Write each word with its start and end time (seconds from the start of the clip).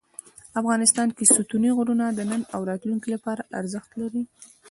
افغانستان 0.59 1.07
کې 1.15 1.29
ستوني 1.33 1.71
غرونه 1.77 2.05
د 2.11 2.19
نن 2.31 2.41
او 2.55 2.61
راتلونکي 2.69 3.09
لپاره 3.15 3.47
ارزښت 3.59 3.91
لري. 4.01 4.23